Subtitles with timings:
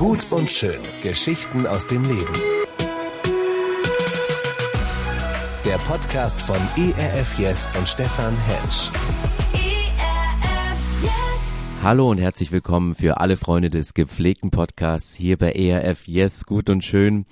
[0.00, 0.80] Gut und schön.
[1.02, 2.32] Geschichten aus dem Leben.
[5.62, 8.90] Der Podcast von ERF Yes und Stefan Hensch.
[9.52, 11.12] ERF Yes.
[11.82, 16.70] Hallo und herzlich willkommen für alle Freunde des gepflegten Podcasts hier bei ERF Yes Gut
[16.70, 17.26] und Schön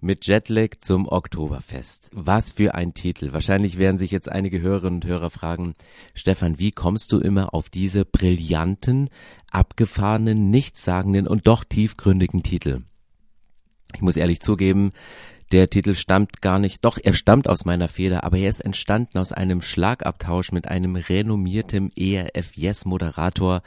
[0.00, 2.10] mit Jetlag zum Oktoberfest.
[2.12, 3.32] Was für ein Titel.
[3.32, 5.74] Wahrscheinlich werden sich jetzt einige Hörerinnen und Hörer fragen,
[6.14, 9.10] Stefan, wie kommst du immer auf diese brillanten,
[9.50, 12.82] abgefahrenen, nichtssagenden und doch tiefgründigen Titel?
[13.94, 14.92] Ich muss ehrlich zugeben,
[15.50, 19.16] der Titel stammt gar nicht, doch er stammt aus meiner Feder, aber er ist entstanden
[19.16, 23.62] aus einem Schlagabtausch mit einem renommierten ERF Yes Moderator,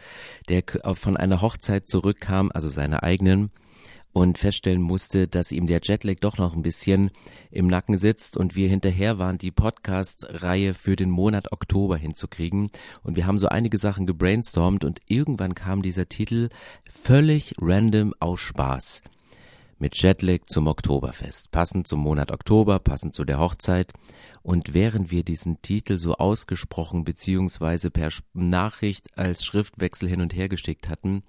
[0.47, 0.63] der
[0.93, 3.51] von einer Hochzeit zurückkam, also seiner eigenen,
[4.13, 7.11] und feststellen musste, dass ihm der Jetlag doch noch ein bisschen
[7.49, 12.71] im Nacken sitzt und wir hinterher waren, die Podcast-Reihe für den Monat Oktober hinzukriegen.
[13.03, 16.49] Und wir haben so einige Sachen gebrainstormt und irgendwann kam dieser Titel
[16.85, 19.01] völlig random aus Spaß.
[19.79, 23.91] Mit Jetlag zum Oktoberfest, passend zum Monat Oktober, passend zu der Hochzeit.
[24.43, 30.49] Und während wir diesen Titel so ausgesprochen beziehungsweise per Nachricht als Schriftwechsel hin und her
[30.49, 31.23] geschickt hatten,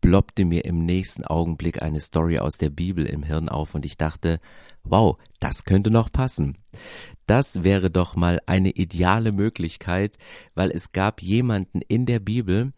[0.00, 3.96] ploppte mir im nächsten Augenblick eine Story aus der Bibel im Hirn auf und ich
[3.96, 4.40] dachte,
[4.84, 6.56] wow, das könnte noch passen.
[7.26, 10.16] Das wäre doch mal eine ideale Möglichkeit,
[10.54, 12.72] weil es gab jemanden in der Bibel,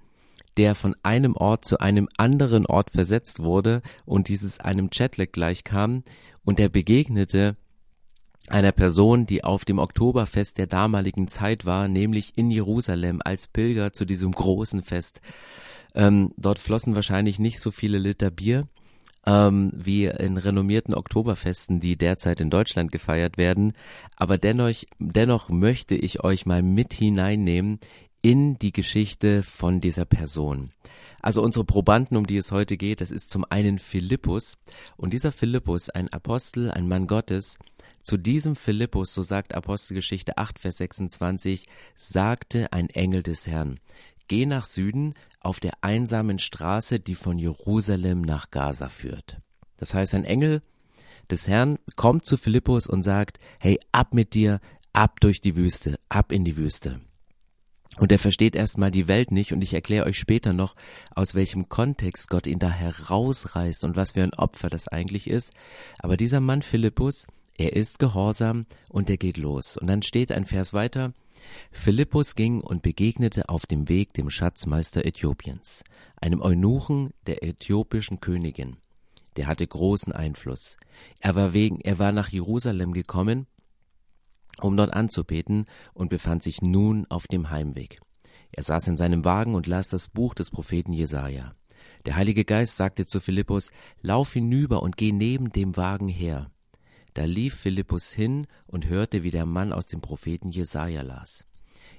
[0.57, 6.03] der von einem Ort zu einem anderen Ort versetzt wurde und dieses einem Chatlet gleichkam
[6.45, 7.57] und er begegnete
[8.49, 13.93] einer Person, die auf dem Oktoberfest der damaligen Zeit war, nämlich in Jerusalem als Pilger
[13.93, 15.21] zu diesem großen Fest.
[15.95, 18.69] Ähm, dort flossen wahrscheinlich nicht so viele Liter Bier
[19.27, 23.75] ähm, wie in renommierten Oktoberfesten, die derzeit in Deutschland gefeiert werden.
[24.17, 27.79] Aber dennoch, dennoch möchte ich euch mal mit hineinnehmen
[28.23, 30.71] in die Geschichte von dieser Person.
[31.21, 34.57] Also unsere Probanden, um die es heute geht, das ist zum einen Philippus.
[34.97, 37.59] Und dieser Philippus, ein Apostel, ein Mann Gottes,
[38.03, 43.79] zu diesem Philippus, so sagt Apostelgeschichte 8, Vers 26, sagte ein Engel des Herrn,
[44.29, 45.15] Geh nach Süden
[45.49, 49.39] auf der einsamen Straße, die von Jerusalem nach Gaza führt.
[49.79, 50.61] Das heißt, ein Engel
[51.31, 54.61] des Herrn kommt zu Philippus und sagt, hey, ab mit dir,
[54.93, 57.01] ab durch die Wüste, ab in die Wüste.
[57.99, 60.77] Und er versteht erstmal die Welt nicht und ich erkläre euch später noch,
[61.15, 65.55] aus welchem Kontext Gott ihn da herausreißt und was für ein Opfer das eigentlich ist.
[65.99, 67.27] Aber dieser Mann Philippus,
[67.57, 69.79] er ist gehorsam und er geht los.
[69.79, 71.15] Und dann steht ein Vers weiter,
[71.71, 75.85] Philippus ging und begegnete auf dem Weg dem Schatzmeister Äthiopiens,
[76.21, 78.77] einem Eunuchen der äthiopischen Königin.
[79.37, 80.77] Der hatte großen Einfluss.
[81.21, 83.47] Er war wegen, er war nach Jerusalem gekommen,
[84.61, 88.01] um dort anzubeten und befand sich nun auf dem Heimweg.
[88.53, 91.55] Er saß in seinem Wagen und las das Buch des Propheten Jesaja.
[92.07, 93.71] Der Heilige Geist sagte zu Philippus,
[94.01, 96.51] Lauf hinüber und geh neben dem Wagen her.
[97.19, 101.45] Da lief Philippus hin und hörte, wie der Mann aus dem Propheten Jesaja las.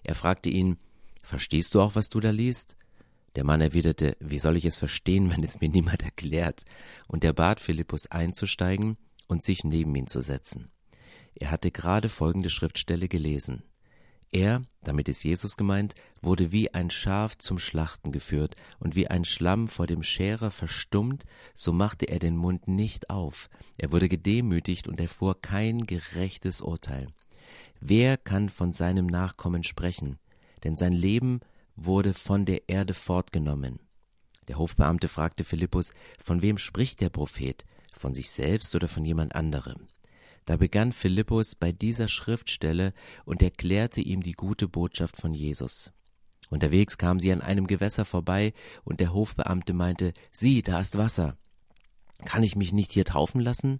[0.01, 0.77] Er fragte ihn,
[1.21, 2.77] Verstehst du auch, was du da liest?
[3.35, 6.63] Der Mann erwiderte, Wie soll ich es verstehen, wenn es mir niemand erklärt?
[7.09, 8.95] Und er bat Philippus einzusteigen
[9.27, 10.69] und sich neben ihn zu setzen.
[11.35, 13.63] Er hatte gerade folgende Schriftstelle gelesen.
[14.31, 19.25] Er, damit ist Jesus gemeint, wurde wie ein Schaf zum Schlachten geführt, und wie ein
[19.25, 21.25] Schlamm vor dem Scherer verstummt,
[21.55, 23.49] so machte er den Mund nicht auf.
[23.77, 27.07] Er wurde gedemütigt und erfuhr kein gerechtes Urteil.
[27.79, 30.19] Wer kann von seinem Nachkommen sprechen?
[30.63, 31.39] Denn sein Leben
[31.75, 33.79] wurde von der Erde fortgenommen.
[34.47, 37.65] Der Hofbeamte fragte Philippus, von wem spricht der Prophet?
[37.97, 39.87] Von sich selbst oder von jemand anderem?
[40.45, 42.93] Da begann Philippus bei dieser Schriftstelle
[43.25, 45.91] und erklärte ihm die gute Botschaft von Jesus.
[46.49, 51.37] Unterwegs kamen sie an einem Gewässer vorbei, und der Hofbeamte meinte, Sieh, da ist Wasser.
[52.25, 53.79] Kann ich mich nicht hier taufen lassen?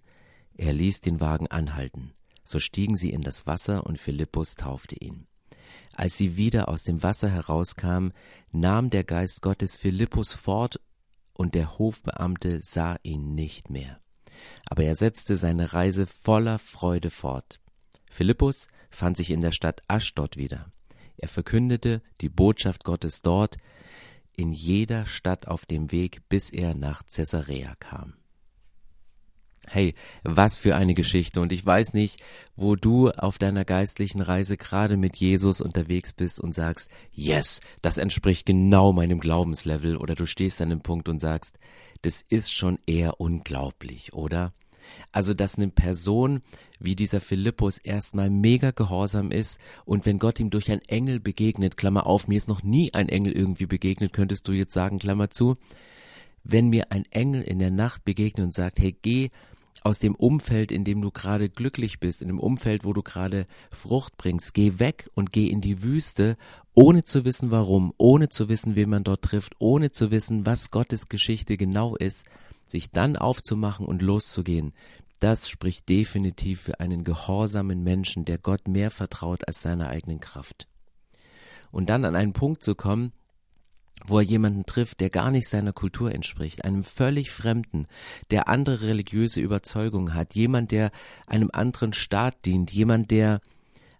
[0.54, 2.12] Er ließ den Wagen anhalten.
[2.44, 5.26] So stiegen sie in das Wasser, und Philippus taufte ihn.
[5.94, 8.12] Als sie wieder aus dem Wasser herauskamen,
[8.52, 10.80] nahm der Geist Gottes Philippus fort,
[11.32, 14.00] und der Hofbeamte sah ihn nicht mehr
[14.68, 17.60] aber er setzte seine Reise voller Freude fort.
[18.10, 20.72] Philippus fand sich in der Stadt Aschdod wieder.
[21.16, 23.56] Er verkündete die Botschaft Gottes dort,
[24.36, 28.14] in jeder Stadt auf dem Weg, bis er nach Caesarea kam.
[29.68, 29.94] Hey,
[30.24, 31.40] was für eine Geschichte.
[31.40, 32.20] Und ich weiß nicht,
[32.56, 37.98] wo du auf deiner geistlichen Reise gerade mit Jesus unterwegs bist und sagst, yes, das
[37.98, 39.96] entspricht genau meinem Glaubenslevel.
[39.96, 41.58] Oder du stehst an einem Punkt und sagst,
[42.02, 44.52] das ist schon eher unglaublich, oder?
[45.12, 46.42] Also, dass eine Person
[46.78, 51.76] wie dieser Philippus erstmal mega gehorsam ist und wenn Gott ihm durch einen Engel begegnet,
[51.76, 55.30] Klammer auf, mir ist noch nie ein Engel irgendwie begegnet, könntest du jetzt sagen, Klammer
[55.30, 55.56] zu,
[56.42, 59.30] wenn mir ein Engel in der Nacht begegnet und sagt, hey, geh
[59.82, 63.46] aus dem Umfeld, in dem du gerade glücklich bist, in dem Umfeld, wo du gerade
[63.70, 66.36] Frucht bringst, geh weg und geh in die Wüste,
[66.74, 70.70] ohne zu wissen warum, ohne zu wissen, wen man dort trifft, ohne zu wissen, was
[70.70, 72.24] Gottes Geschichte genau ist,
[72.66, 74.72] sich dann aufzumachen und loszugehen,
[75.20, 80.66] das spricht definitiv für einen gehorsamen Menschen, der Gott mehr vertraut als seiner eigenen Kraft.
[81.70, 83.12] Und dann an einen Punkt zu kommen,
[84.06, 87.86] wo er jemanden trifft, der gar nicht seiner Kultur entspricht, einem völlig Fremden,
[88.30, 90.90] der andere religiöse Überzeugungen hat, jemand, der
[91.26, 93.40] einem anderen Staat dient, jemand, der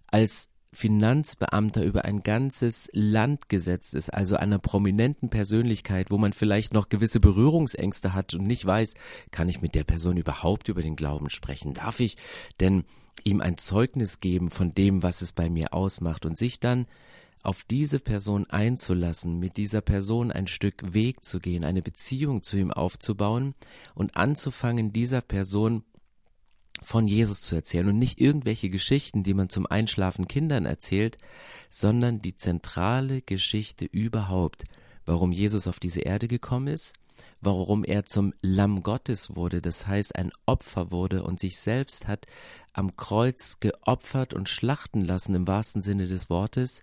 [0.07, 6.73] als Finanzbeamter über ein ganzes Land gesetzt ist, also einer prominenten Persönlichkeit, wo man vielleicht
[6.73, 8.93] noch gewisse Berührungsängste hat und nicht weiß,
[9.31, 11.73] kann ich mit der Person überhaupt über den Glauben sprechen?
[11.73, 12.15] Darf ich
[12.61, 12.85] denn
[13.25, 16.87] ihm ein Zeugnis geben von dem, was es bei mir ausmacht und sich dann
[17.43, 22.57] auf diese Person einzulassen, mit dieser Person ein Stück Weg zu gehen, eine Beziehung zu
[22.57, 23.55] ihm aufzubauen
[23.95, 25.83] und anzufangen, dieser Person
[26.81, 31.17] von Jesus zu erzählen und nicht irgendwelche Geschichten, die man zum Einschlafen Kindern erzählt,
[31.69, 34.65] sondern die zentrale Geschichte überhaupt,
[35.05, 36.93] warum Jesus auf diese Erde gekommen ist,
[37.39, 42.25] warum er zum Lamm Gottes wurde, das heißt ein Opfer wurde und sich selbst hat
[42.73, 46.81] am Kreuz geopfert und schlachten lassen im wahrsten Sinne des Wortes,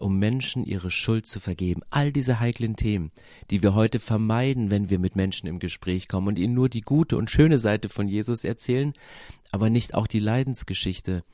[0.00, 1.82] um Menschen ihre Schuld zu vergeben.
[1.90, 3.10] All diese heiklen Themen,
[3.50, 6.80] die wir heute vermeiden, wenn wir mit Menschen im Gespräch kommen und ihnen nur die
[6.80, 8.92] gute und schöne Seite von Jesus erzählen,
[9.50, 11.24] aber nicht auch die Leidensgeschichte,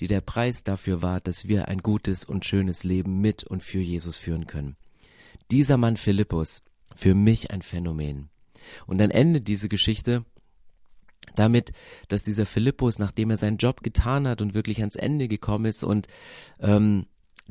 [0.00, 3.80] die der Preis dafür war, dass wir ein gutes und schönes Leben mit und für
[3.80, 4.76] Jesus führen können.
[5.50, 6.62] Dieser Mann Philippus,
[6.94, 8.28] für mich ein Phänomen.
[8.86, 10.24] Und dann endet diese Geschichte
[11.34, 11.72] damit,
[12.08, 15.84] dass dieser Philippus, nachdem er seinen Job getan hat und wirklich ans Ende gekommen ist
[15.84, 16.06] und
[16.60, 17.06] ähm,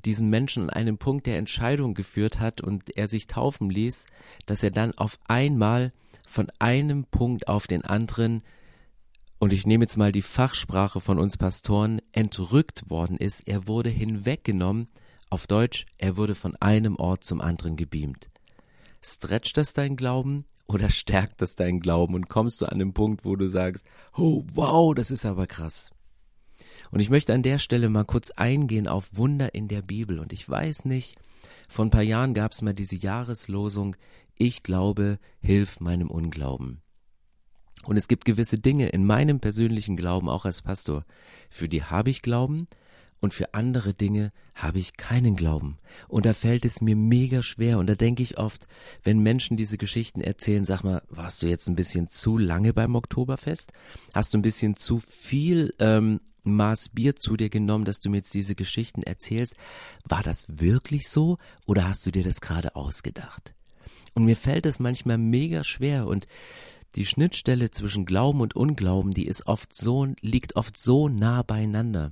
[0.05, 4.05] diesen Menschen an einem Punkt der Entscheidung geführt hat und er sich taufen ließ,
[4.45, 5.91] dass er dann auf einmal
[6.27, 8.43] von einem Punkt auf den anderen
[9.39, 13.47] und ich nehme jetzt mal die Fachsprache von uns Pastoren, entrückt worden ist.
[13.47, 14.87] Er wurde hinweggenommen.
[15.29, 18.29] Auf Deutsch, er wurde von einem Ort zum anderen gebeamt.
[19.01, 23.25] Stretcht das dein Glauben oder stärkt das dein Glauben und kommst du an den Punkt,
[23.25, 23.85] wo du sagst,
[24.15, 25.91] oh wow, das ist aber krass.
[26.91, 30.19] Und ich möchte an der Stelle mal kurz eingehen auf Wunder in der Bibel.
[30.19, 31.15] Und ich weiß nicht,
[31.67, 33.95] vor ein paar Jahren gab es mal diese Jahreslosung,
[34.37, 36.81] ich glaube, hilf meinem Unglauben.
[37.85, 41.05] Und es gibt gewisse Dinge in meinem persönlichen Glauben, auch als Pastor,
[41.49, 42.67] für die habe ich Glauben
[43.19, 45.77] und für andere Dinge habe ich keinen Glauben.
[46.07, 47.79] Und da fällt es mir mega schwer.
[47.79, 48.67] Und da denke ich oft,
[49.03, 52.95] wenn Menschen diese Geschichten erzählen, sag mal, warst du jetzt ein bisschen zu lange beim
[52.95, 53.71] Oktoberfest?
[54.13, 56.19] Hast du ein bisschen zu viel ähm,
[56.55, 59.55] Maß Bier zu dir genommen, dass du mir jetzt diese Geschichten erzählst.
[60.05, 63.55] War das wirklich so oder hast du dir das gerade ausgedacht?
[64.13, 66.27] Und mir fällt es manchmal mega schwer und
[66.95, 72.11] die Schnittstelle zwischen Glauben und Unglauben, die ist oft so, liegt oft so nah beieinander.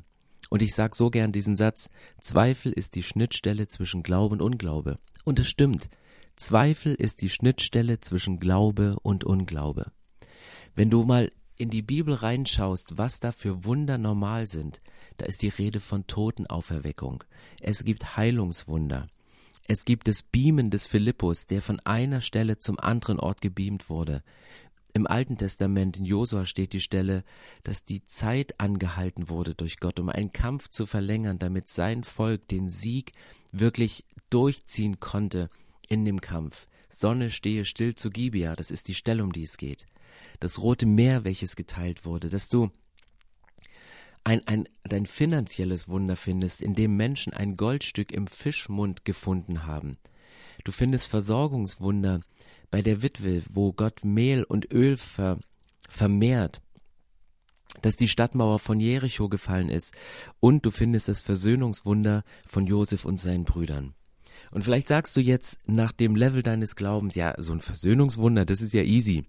[0.49, 1.89] Und ich sag so gern diesen Satz,
[2.21, 4.97] Zweifel ist die Schnittstelle zwischen Glaube und Unglaube.
[5.23, 5.89] Und es stimmt.
[6.35, 9.91] Zweifel ist die Schnittstelle zwischen Glaube und Unglaube.
[10.75, 14.81] Wenn du mal in die Bibel reinschaust, was da für Wunder normal sind,
[15.17, 17.23] da ist die Rede von Totenauferweckung.
[17.61, 19.07] Es gibt Heilungswunder.
[19.67, 24.21] Es gibt das Beamen des Philippus, der von einer Stelle zum anderen Ort gebeamt wurde.
[24.93, 27.23] Im Alten Testament in Josua steht die Stelle,
[27.63, 32.47] dass die Zeit angehalten wurde durch Gott, um einen Kampf zu verlängern, damit sein Volk
[32.47, 33.13] den Sieg
[33.51, 35.49] wirklich durchziehen konnte
[35.89, 36.67] in dem Kampf.
[36.89, 39.85] Sonne stehe still zu Gibea, das ist die Stelle, um die es geht
[40.39, 42.69] das Rote Meer, welches geteilt wurde, dass du
[44.23, 49.97] ein, ein, ein finanzielles Wunder findest, in dem Menschen ein Goldstück im Fischmund gefunden haben.
[50.63, 52.21] Du findest Versorgungswunder
[52.71, 55.39] bei der Witwe, wo Gott Mehl und Öl ver,
[55.87, 56.61] vermehrt,
[57.81, 59.93] dass die Stadtmauer von Jericho gefallen ist
[60.39, 63.93] und du findest das Versöhnungswunder von Josef und seinen Brüdern.
[64.51, 68.61] Und vielleicht sagst du jetzt nach dem Level deines Glaubens, ja, so ein Versöhnungswunder, das
[68.61, 69.25] ist ja easy.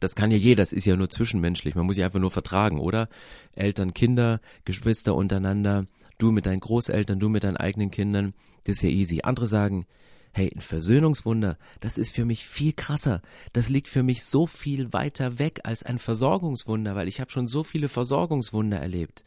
[0.00, 1.74] Das kann ja jeder, das ist ja nur zwischenmenschlich.
[1.74, 3.08] Man muss sich einfach nur vertragen, oder?
[3.52, 5.86] Eltern, Kinder, Geschwister untereinander,
[6.18, 9.20] du mit deinen Großeltern, du mit deinen eigenen Kindern, das ist ja easy.
[9.22, 9.86] Andere sagen,
[10.32, 13.22] hey, ein Versöhnungswunder, das ist für mich viel krasser.
[13.52, 17.46] Das liegt für mich so viel weiter weg als ein Versorgungswunder, weil ich habe schon
[17.46, 19.24] so viele Versorgungswunder erlebt.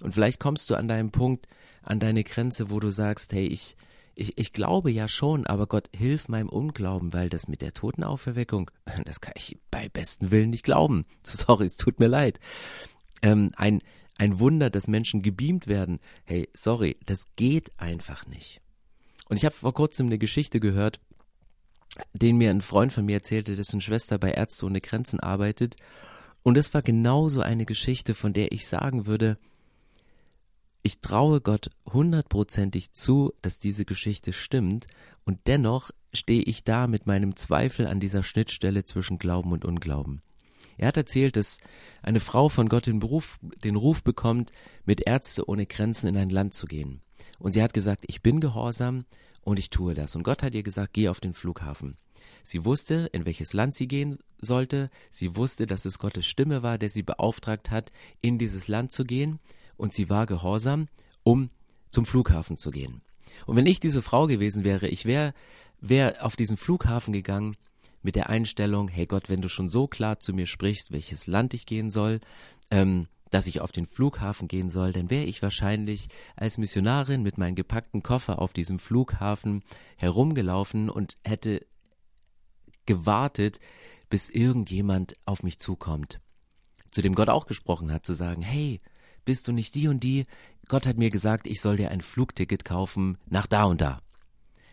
[0.00, 1.48] Und vielleicht kommst du an deinem Punkt,
[1.82, 3.76] an deine Grenze, wo du sagst, hey, ich,
[4.14, 8.70] ich, ich glaube ja schon, aber Gott hilf meinem Unglauben, weil das mit der Totenauferweckung,
[9.04, 11.04] das kann ich bei besten Willen nicht glauben.
[11.22, 12.38] Sorry, es tut mir leid.
[13.22, 13.80] Ähm, ein,
[14.18, 15.98] ein Wunder, dass Menschen gebeamt werden.
[16.24, 18.60] Hey, sorry, das geht einfach nicht.
[19.28, 21.00] Und ich habe vor kurzem eine Geschichte gehört
[22.12, 25.76] den mir ein Freund von mir erzählte, dessen Schwester bei Ärzte ohne Grenzen arbeitet.
[26.42, 29.38] Und es war genauso eine Geschichte, von der ich sagen würde,
[30.88, 34.86] ich traue Gott hundertprozentig zu, dass diese Geschichte stimmt,
[35.26, 40.22] und dennoch stehe ich da mit meinem Zweifel an dieser Schnittstelle zwischen Glauben und Unglauben.
[40.78, 41.58] Er hat erzählt, dass
[42.02, 44.50] eine Frau von Gott den, Beruf, den Ruf bekommt,
[44.86, 47.02] mit Ärzte ohne Grenzen in ein Land zu gehen.
[47.38, 49.04] Und sie hat gesagt, ich bin gehorsam
[49.42, 50.16] und ich tue das.
[50.16, 51.98] Und Gott hat ihr gesagt, geh auf den Flughafen.
[52.42, 54.88] Sie wusste, in welches Land sie gehen sollte.
[55.10, 57.92] Sie wusste, dass es Gottes Stimme war, der sie beauftragt hat,
[58.22, 59.38] in dieses Land zu gehen.
[59.78, 60.88] Und sie war gehorsam,
[61.22, 61.48] um
[61.88, 63.00] zum Flughafen zu gehen.
[63.46, 65.32] Und wenn ich diese Frau gewesen wäre, ich wäre
[65.80, 67.56] wär auf diesen Flughafen gegangen
[68.02, 71.54] mit der Einstellung, hey Gott, wenn du schon so klar zu mir sprichst, welches Land
[71.54, 72.20] ich gehen soll,
[72.70, 77.38] ähm, dass ich auf den Flughafen gehen soll, dann wäre ich wahrscheinlich als Missionarin mit
[77.38, 79.62] meinem gepackten Koffer auf diesem Flughafen
[79.96, 81.66] herumgelaufen und hätte
[82.86, 83.60] gewartet,
[84.08, 86.20] bis irgendjemand auf mich zukommt.
[86.90, 88.80] Zu dem Gott auch gesprochen hat, zu sagen, hey,
[89.24, 90.24] bist du nicht die und die?
[90.68, 94.00] Gott hat mir gesagt, ich soll dir ein Flugticket kaufen nach da und da.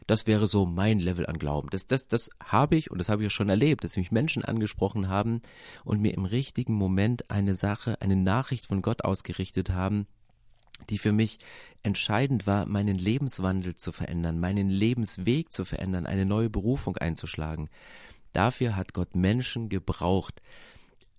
[0.08, 1.70] Das wäre so mein Level an Glauben.
[1.72, 4.46] Das, das, das habe ich und das habe ich ja schon erlebt, dass mich Menschen
[4.46, 5.42] angesprochen haben
[5.84, 10.06] und mir im richtigen Moment eine Sache, eine Nachricht von Gott ausgerichtet haben,
[10.90, 11.40] die für mich
[11.82, 17.70] entscheidend war, meinen Lebenswandel zu verändern, meinen Lebensweg zu verändern, eine neue Berufung einzuschlagen.
[18.34, 20.42] Dafür hat Gott Menschen gebraucht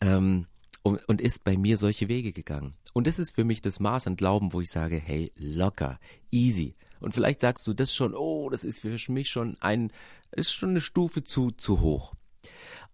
[0.01, 0.47] ähm,
[0.87, 2.77] und, und ist bei mir solche Wege gegangen.
[2.93, 5.99] Und das ist für mich das Maß an Glauben, wo ich sage, hey, locker,
[6.31, 6.77] easy.
[7.01, 9.91] Und vielleicht sagst du das schon, oh, das ist für mich schon ein,
[10.31, 12.15] ist schon eine Stufe zu, zu hoch.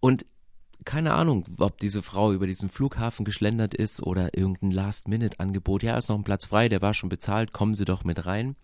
[0.00, 0.24] Und
[0.86, 5.82] keine Ahnung, ob diese Frau über diesen Flughafen geschlendert ist oder irgendein Last-Minute-Angebot.
[5.82, 8.56] Ja, ist noch ein Platz frei, der war schon bezahlt, kommen Sie doch mit rein.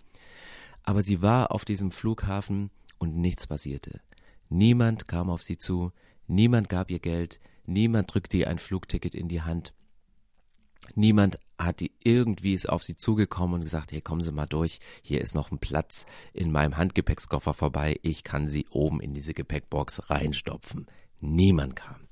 [0.85, 4.01] Aber sie war auf diesem Flughafen und nichts passierte.
[4.49, 5.93] Niemand kam auf sie zu,
[6.27, 7.39] niemand gab ihr Geld,
[7.69, 9.73] niemand drückte ihr ein Flugticket in die Hand.
[10.95, 14.79] Niemand hat die irgendwie ist auf sie zugekommen und gesagt, hey, kommen Sie mal durch,
[15.03, 19.35] hier ist noch ein Platz in meinem Handgepäckskoffer vorbei, ich kann Sie oben in diese
[19.35, 20.87] Gepäckbox reinstopfen.
[21.21, 22.09] Niemand kam.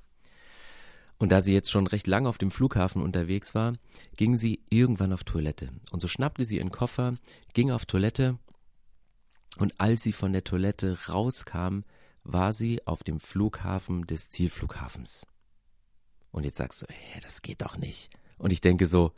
[1.18, 3.74] Und da sie jetzt schon recht lang auf dem Flughafen unterwegs war,
[4.16, 5.70] ging sie irgendwann auf Toilette.
[5.90, 7.14] Und so schnappte sie ihren Koffer,
[7.54, 8.38] ging auf Toilette,
[9.58, 11.80] und als sie von der Toilette rauskam,
[12.24, 15.26] war sie auf dem Flughafen des Zielflughafens.
[16.36, 18.10] Und jetzt sagst du, hey, das geht doch nicht.
[18.36, 19.12] Und ich denke so,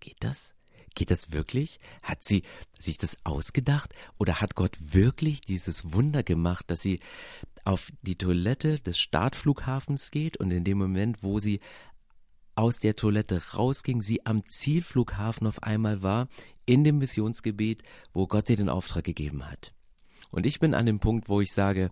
[0.00, 0.52] geht das?
[0.94, 1.78] Geht das wirklich?
[2.02, 2.42] Hat sie
[2.78, 3.94] sich das ausgedacht?
[4.18, 7.00] Oder hat Gott wirklich dieses Wunder gemacht, dass sie
[7.64, 11.58] auf die Toilette des Startflughafens geht und in dem Moment, wo sie
[12.54, 16.28] aus der Toilette rausging, sie am Zielflughafen auf einmal war,
[16.66, 19.72] in dem Missionsgebiet, wo Gott ihr den Auftrag gegeben hat.
[20.30, 21.90] Und ich bin an dem Punkt, wo ich sage,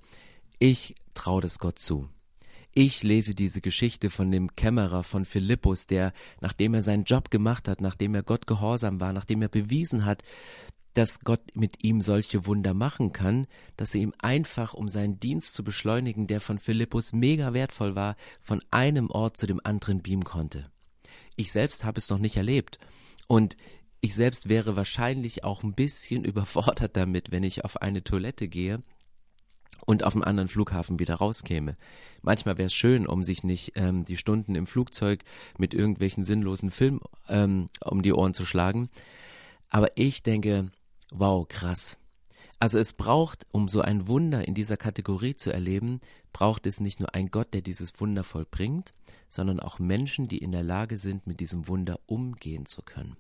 [0.59, 2.11] ich traue das Gott zu.
[2.79, 7.69] Ich lese diese Geschichte von dem Kämmerer von Philippus, der, nachdem er seinen Job gemacht
[7.69, 10.23] hat, nachdem er Gott gehorsam war, nachdem er bewiesen hat,
[10.93, 13.47] dass Gott mit ihm solche Wunder machen kann,
[13.79, 18.15] dass er ihm einfach, um seinen Dienst zu beschleunigen, der von Philippus mega wertvoll war,
[18.43, 20.71] von einem Ort zu dem anderen beamen konnte.
[21.35, 22.79] Ich selbst habe es noch nicht erlebt.
[23.27, 23.57] Und
[24.03, 28.83] ich selbst wäre wahrscheinlich auch ein bisschen überfordert damit, wenn ich auf eine Toilette gehe
[29.87, 31.77] und auf einem anderen Flughafen wieder rauskäme.
[32.21, 35.25] Manchmal wäre es schön, um sich nicht ähm, die Stunden im Flugzeug
[35.57, 38.91] mit irgendwelchen sinnlosen Filmen ähm, um die Ohren zu schlagen.
[39.71, 40.67] Aber ich denke,
[41.11, 41.97] wow, krass.
[42.59, 46.01] Also es braucht, um so ein Wunder in dieser Kategorie zu erleben,
[46.33, 48.95] braucht es nicht nur einen Gott, der dieses Wunder vollbringt,
[49.29, 53.17] sondern auch Menschen, die in der Lage sind, mit diesem Wunder umgehen zu können.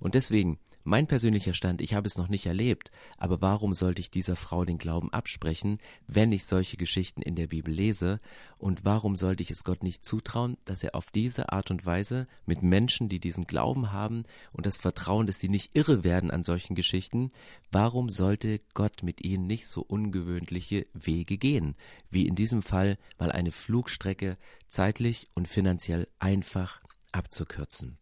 [0.00, 4.10] Und deswegen mein persönlicher Stand, ich habe es noch nicht erlebt, aber warum sollte ich
[4.10, 8.20] dieser Frau den Glauben absprechen, wenn ich solche Geschichten in der Bibel lese?
[8.58, 12.26] Und warum sollte ich es Gott nicht zutrauen, dass er auf diese Art und Weise
[12.44, 16.42] mit Menschen, die diesen Glauben haben und das Vertrauen, dass sie nicht irre werden an
[16.42, 17.30] solchen Geschichten,
[17.72, 21.76] warum sollte Gott mit ihnen nicht so ungewöhnliche Wege gehen,
[22.10, 24.36] wie in diesem Fall mal eine Flugstrecke
[24.66, 27.96] zeitlich und finanziell einfach abzukürzen?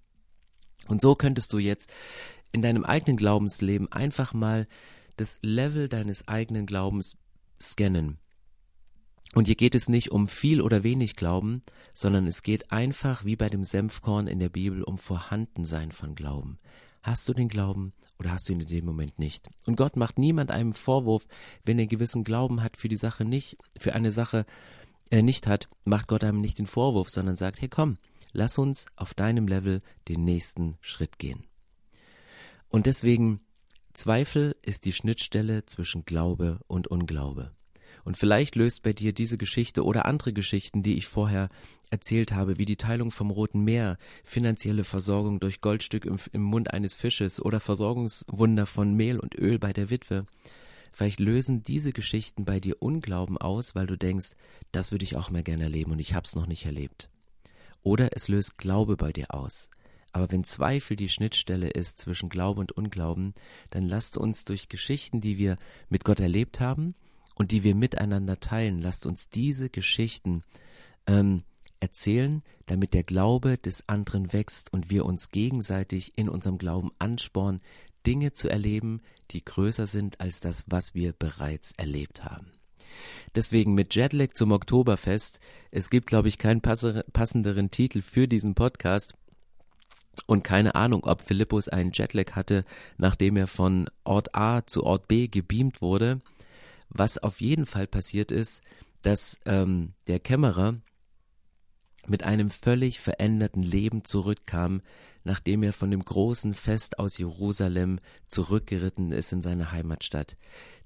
[0.89, 1.93] Und so könntest du jetzt
[2.53, 4.67] in deinem eigenen Glaubensleben einfach mal
[5.17, 7.17] das Level deines eigenen Glaubens
[7.61, 8.19] scannen.
[9.35, 11.63] Und hier geht es nicht um viel oder wenig Glauben,
[11.95, 16.59] sondern es geht einfach wie bei dem Senfkorn in der Bibel um Vorhandensein von Glauben.
[17.03, 19.49] Hast du den Glauben oder hast du ihn in dem Moment nicht?
[19.67, 21.27] Und Gott macht niemand einem Vorwurf,
[21.65, 24.45] wenn er gewissen Glauben hat für die Sache nicht, für eine Sache
[25.11, 27.99] er nicht hat, macht Gott einem nicht den Vorwurf, sondern sagt, hey komm,
[28.33, 31.45] lass uns auf deinem Level den nächsten Schritt gehen.
[32.69, 33.41] Und deswegen,
[33.93, 37.53] Zweifel ist die Schnittstelle zwischen Glaube und Unglaube.
[38.05, 41.51] Und vielleicht löst bei dir diese Geschichte oder andere Geschichten, die ich vorher
[41.91, 46.73] erzählt habe, wie die Teilung vom Roten Meer, finanzielle Versorgung durch Goldstück im, im Mund
[46.73, 50.27] eines Fisches oder Versorgungswunder von Mehl und Öl bei der Witwe.
[50.93, 54.31] Vielleicht lösen diese Geschichten bei dir Unglauben aus, weil du denkst,
[54.73, 57.12] das würde ich auch mehr gerne erleben und ich hab's noch nicht erlebt.
[57.83, 59.69] Oder es löst Glaube bei dir aus.
[60.13, 63.35] Aber wenn Zweifel die Schnittstelle ist zwischen Glaube und Unglauben,
[63.71, 65.57] dann lasst uns durch Geschichten, die wir
[65.89, 66.95] mit Gott erlebt haben
[67.35, 70.43] und die wir miteinander teilen, lasst uns diese Geschichten
[71.07, 71.45] ähm,
[71.81, 77.63] erzählen, damit der Glaube des anderen wächst und wir uns gegenseitig in unserem Glauben anspornen,
[78.07, 82.53] Dinge zu erleben, die größer sind als das, was wir bereits erlebt haben.
[83.35, 85.41] Deswegen mit Jetlag zum Oktoberfest.
[85.71, 89.15] Es gibt, glaube ich, keinen passenderen Titel für diesen Podcast.
[90.27, 92.65] Und keine Ahnung, ob Philippus einen Jetlag hatte,
[92.99, 96.21] nachdem er von Ort A zu Ort B gebeamt wurde.
[96.91, 98.63] Was auf jeden Fall passiert ist,
[99.01, 100.77] dass ähm, der Kämmerer
[102.07, 104.83] mit einem völlig veränderten Leben zurückkam,
[105.25, 110.37] nachdem er von dem großen Fest aus Jerusalem zurückgeritten ist in seine Heimatstadt,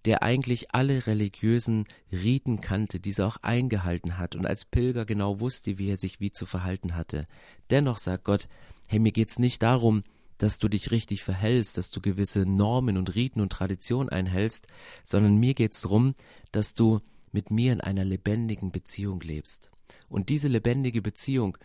[0.05, 5.79] der eigentlich alle religiösen Riten kannte, diese auch eingehalten hat und als Pilger genau wusste,
[5.79, 7.27] wie er sich wie zu verhalten hatte.
[7.71, 8.49] Dennoch sagt Gott,
[8.89, 10.03] hey, mir geht's nicht darum,
[10.39, 14.67] dass du dich richtig verhältst, dass du gewisse Normen und Riten und Traditionen einhältst,
[15.03, 16.15] sondern mir geht's darum,
[16.53, 17.01] dass du
[17.33, 19.71] mit mir in einer lebendigen Beziehung lebst.
[20.09, 21.57] Und diese lebendige Beziehung,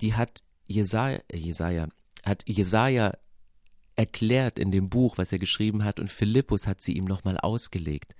[0.00, 1.88] die hat Jesaja, äh, Jesaja,
[2.24, 3.12] hat Jesaja
[3.96, 8.14] erklärt in dem Buch, was er geschrieben hat, und Philippus hat sie ihm nochmal ausgelegt,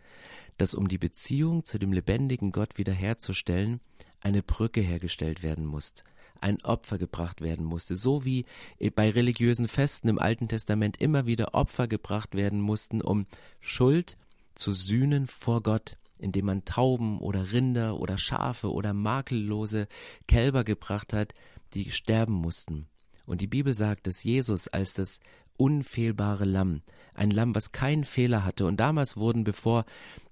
[0.56, 3.80] dass um die Beziehung zu dem lebendigen Gott wiederherzustellen,
[4.20, 5.94] eine Brücke hergestellt werden muss,
[6.40, 8.46] ein Opfer gebracht werden musste, so wie
[8.94, 13.26] bei religiösen Festen im Alten Testament immer wieder Opfer gebracht werden mussten, um
[13.60, 14.16] Schuld
[14.54, 19.86] zu sühnen vor Gott, indem man Tauben oder Rinder oder Schafe oder makellose
[20.26, 21.34] Kälber gebracht hat,
[21.74, 22.88] die sterben mussten.
[23.26, 25.20] Und die Bibel sagt, dass Jesus als das
[25.56, 26.82] unfehlbare Lamm,
[27.14, 29.84] ein Lamm, was keinen Fehler hatte, und damals wurden, bevor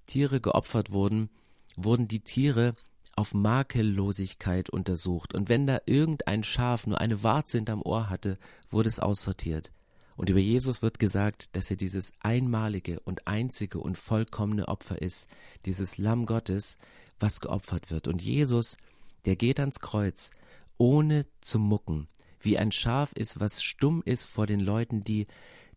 [0.05, 1.29] Tiere geopfert wurden,
[1.75, 2.75] wurden die Tiere
[3.15, 8.37] auf Makellosigkeit untersucht, und wenn da irgendein Schaf nur eine Warze hinterm Ohr hatte,
[8.69, 9.71] wurde es aussortiert.
[10.15, 15.27] Und über Jesus wird gesagt, dass er dieses einmalige und einzige und vollkommene Opfer ist,
[15.65, 16.77] dieses Lamm Gottes,
[17.19, 18.07] was geopfert wird.
[18.07, 18.77] Und Jesus,
[19.25, 20.31] der geht ans Kreuz,
[20.77, 22.07] ohne zu mucken,
[22.39, 25.27] wie ein Schaf ist, was stumm ist vor den Leuten, die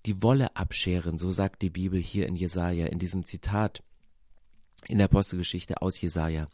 [0.05, 3.83] die Wolle abscheren, so sagt die Bibel hier in Jesaja, in diesem Zitat
[4.89, 6.49] in der Apostelgeschichte aus Jesaja.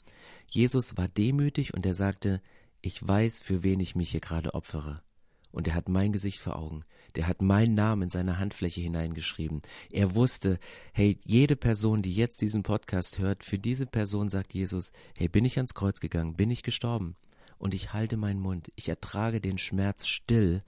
[0.51, 2.41] Jesus war demütig und er sagte,
[2.81, 5.03] ich weiß, für wen ich mich hier gerade opfere.
[5.51, 6.85] Und er hat mein Gesicht vor Augen.
[7.17, 9.63] Der hat meinen Namen in seine Handfläche hineingeschrieben.
[9.91, 10.59] Er wusste,
[10.93, 15.45] hey, jede Person, die jetzt diesen Podcast hört, für diese Person sagt Jesus, hey, bin
[15.45, 17.17] ich ans Kreuz gegangen, bin ich gestorben.
[17.59, 18.73] Und ich halte meinen Mund.
[18.75, 20.63] Ich ertrage den Schmerz still,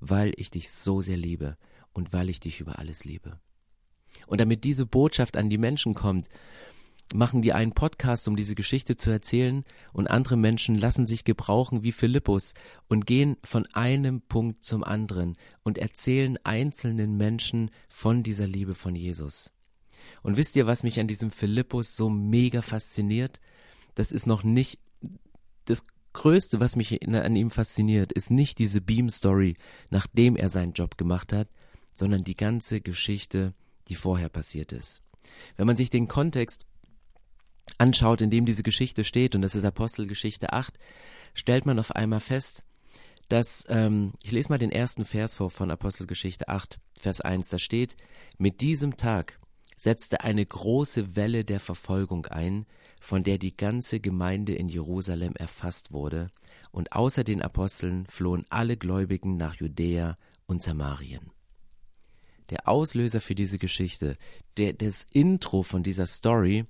[0.00, 1.56] weil ich dich so sehr liebe
[1.92, 3.38] und weil ich dich über alles liebe.
[4.26, 6.28] Und damit diese Botschaft an die Menschen kommt,
[7.14, 11.82] machen die einen Podcast, um diese Geschichte zu erzählen, und andere Menschen lassen sich gebrauchen
[11.82, 12.54] wie Philippus
[12.88, 18.94] und gehen von einem Punkt zum anderen und erzählen einzelnen Menschen von dieser Liebe von
[18.94, 19.52] Jesus.
[20.22, 23.40] Und wisst ihr, was mich an diesem Philippus so mega fasziniert?
[23.94, 24.78] Das ist noch nicht
[25.64, 29.56] das Größte, was mich an ihm fasziniert, ist nicht diese Beam-Story,
[29.90, 31.48] nachdem er seinen Job gemacht hat,
[31.92, 33.54] sondern die ganze Geschichte,
[33.88, 35.02] die vorher passiert ist.
[35.56, 36.66] Wenn man sich den Kontext
[37.78, 40.78] anschaut, in dem diese Geschichte steht, und das ist Apostelgeschichte 8,
[41.34, 42.64] stellt man auf einmal fest,
[43.28, 47.58] dass, ähm, ich lese mal den ersten Vers vor von Apostelgeschichte 8, Vers 1, da
[47.58, 47.96] steht,
[48.38, 49.38] mit diesem Tag
[49.76, 52.66] setzte eine große Welle der Verfolgung ein,
[53.00, 56.30] von der die ganze Gemeinde in Jerusalem erfasst wurde,
[56.70, 61.30] und außer den Aposteln flohen alle Gläubigen nach Judäa und Samarien.
[62.50, 64.16] Der Auslöser für diese Geschichte,
[64.56, 66.64] der, das Intro von dieser Story,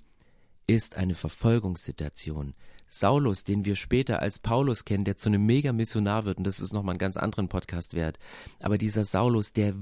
[0.66, 2.54] ist eine Verfolgungssituation.
[2.88, 6.72] Saulus, den wir später als Paulus kennen, der zu einem Mega-Missionar wird, und das ist
[6.72, 8.18] nochmal einen ganz anderen Podcast wert.
[8.60, 9.74] Aber dieser Saulus, der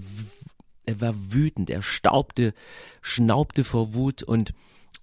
[0.86, 2.54] er war wütend, er staubte,
[3.00, 4.52] schnaubte vor Wut und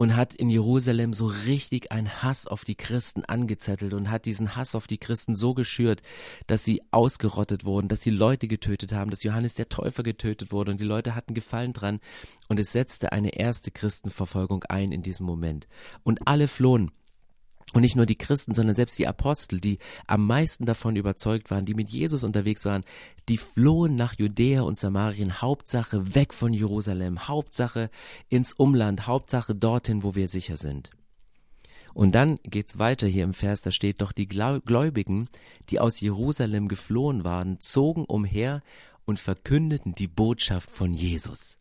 [0.01, 4.55] und hat in Jerusalem so richtig einen Hass auf die Christen angezettelt und hat diesen
[4.55, 6.01] Hass auf die Christen so geschürt,
[6.47, 10.71] dass sie ausgerottet wurden, dass sie Leute getötet haben, dass Johannes der Täufer getötet wurde
[10.71, 11.99] und die Leute hatten Gefallen dran.
[12.49, 15.67] Und es setzte eine erste Christenverfolgung ein in diesem Moment.
[16.01, 16.89] Und alle flohen
[17.73, 21.65] und nicht nur die Christen, sondern selbst die Apostel, die am meisten davon überzeugt waren,
[21.65, 22.83] die mit Jesus unterwegs waren,
[23.29, 27.89] die flohen nach Judäa und Samarien, Hauptsache weg von Jerusalem, Hauptsache
[28.29, 30.91] ins Umland, Hauptsache dorthin, wo wir sicher sind.
[31.93, 35.27] Und dann geht's weiter hier im Vers, da steht doch die Gläubigen,
[35.69, 38.61] die aus Jerusalem geflohen waren, zogen umher
[39.05, 41.57] und verkündeten die Botschaft von Jesus.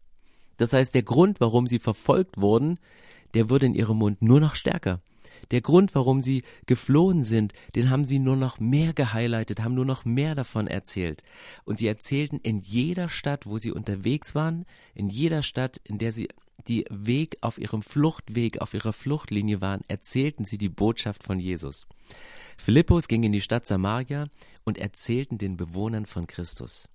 [0.57, 2.79] Das heißt, der Grund, warum sie verfolgt wurden,
[3.35, 5.01] der wurde in ihrem Mund nur noch stärker.
[5.51, 9.85] Der Grund, warum sie geflohen sind, den haben sie nur noch mehr gehighlightet, haben nur
[9.85, 11.23] noch mehr davon erzählt.
[11.65, 16.13] Und sie erzählten in jeder Stadt, wo sie unterwegs waren, in jeder Stadt, in der
[16.13, 16.29] sie
[16.69, 21.87] die Weg auf ihrem Fluchtweg, auf ihrer Fluchtlinie waren, erzählten sie die Botschaft von Jesus.
[22.57, 24.27] Philippus ging in die Stadt Samaria
[24.65, 26.89] und erzählten den Bewohnern von Christus.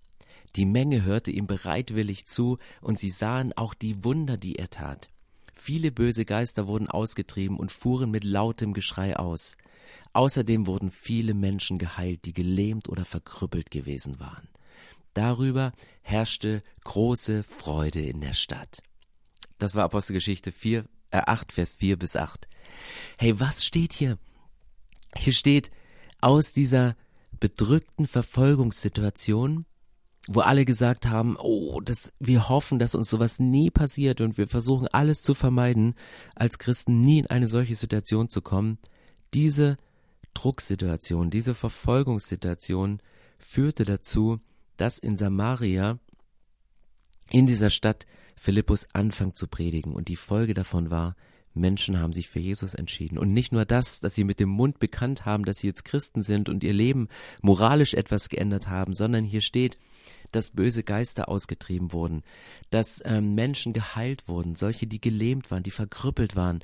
[0.56, 5.10] Die Menge hörte ihm bereitwillig zu, und sie sahen auch die Wunder, die er tat.
[5.56, 9.56] Viele böse Geister wurden ausgetrieben und fuhren mit lautem Geschrei aus.
[10.14, 14.48] Außerdem wurden viele Menschen geheilt, die gelähmt oder verkrüppelt gewesen waren.
[15.14, 18.82] Darüber herrschte große Freude in der Stadt.
[19.58, 22.48] Das war Apostelgeschichte 4, äh 8, Vers 4 bis 8.
[23.18, 24.18] Hey, was steht hier?
[25.16, 25.72] Hier steht,
[26.20, 26.96] aus dieser
[27.40, 29.66] bedrückten Verfolgungssituation
[30.28, 34.48] wo alle gesagt haben, oh, das, wir hoffen, dass uns sowas nie passiert und wir
[34.48, 35.96] versuchen alles zu vermeiden,
[36.36, 38.80] als Christen nie in eine solche Situation zu kommen.
[39.34, 39.78] Diese
[40.34, 43.00] Drucksituation, diese Verfolgungssituation
[43.38, 44.40] führte dazu,
[44.78, 46.00] dass in Samaria,
[47.30, 51.16] in dieser Stadt, Philippus anfängt zu predigen und die Folge davon war,
[51.54, 53.18] Menschen haben sich für Jesus entschieden.
[53.18, 56.22] Und nicht nur das, dass sie mit dem Mund bekannt haben, dass sie jetzt Christen
[56.22, 57.08] sind und ihr Leben
[57.42, 59.78] moralisch etwas geändert haben, sondern hier steht,
[60.32, 62.24] dass böse Geister ausgetrieben wurden,
[62.70, 66.60] dass ähm, Menschen geheilt wurden, solche, die gelähmt waren, die verkrüppelt waren.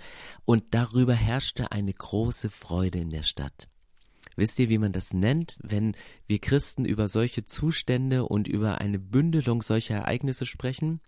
[0.46, 3.68] Und darüber herrschte eine große Freude in der Stadt.
[4.36, 5.96] Wisst ihr, wie man das nennt, wenn
[6.28, 11.02] wir Christen über solche Zustände und über eine Bündelung solcher Ereignisse sprechen?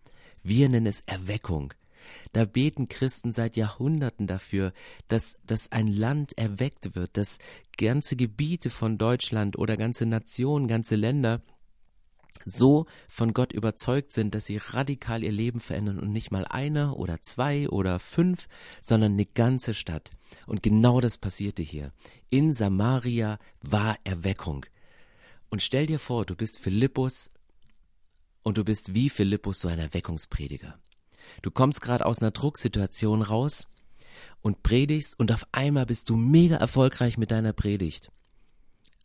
[0.43, 1.73] Wir nennen es Erweckung.
[2.33, 4.73] Da beten Christen seit Jahrhunderten dafür,
[5.07, 7.37] dass, dass ein Land erweckt wird, dass
[7.77, 11.41] ganze Gebiete von Deutschland oder ganze Nationen, ganze Länder
[12.45, 16.95] so von Gott überzeugt sind, dass sie radikal ihr Leben verändern und nicht mal eine
[16.95, 18.47] oder zwei oder fünf,
[18.81, 20.11] sondern eine ganze Stadt.
[20.47, 21.91] Und genau das passierte hier.
[22.29, 24.65] In Samaria war Erweckung.
[25.49, 27.29] Und stell dir vor, du bist Philippus
[28.43, 30.79] und du bist wie Philippus so ein Erweckungsprediger.
[31.41, 33.67] Du kommst gerade aus einer Drucksituation raus
[34.41, 38.11] und predigst und auf einmal bist du mega erfolgreich mit deiner Predigt.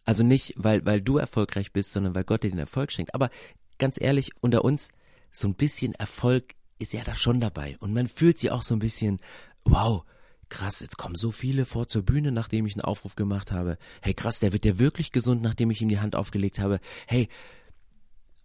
[0.08, 3.14] Also nicht, weil, weil du erfolgreich bist, sondern weil Gott dir den Erfolg schenkt.
[3.14, 3.28] Aber
[3.76, 4.88] ganz ehrlich, unter uns,
[5.30, 7.76] so ein bisschen Erfolg ist ja da schon dabei.
[7.80, 9.20] Und man fühlt sich auch so ein bisschen,
[9.64, 10.04] wow,
[10.48, 13.76] krass, jetzt kommen so viele vor zur Bühne, nachdem ich einen Aufruf gemacht habe.
[14.00, 16.80] Hey, krass, der wird ja wirklich gesund, nachdem ich ihm die Hand aufgelegt habe.
[17.06, 17.28] Hey,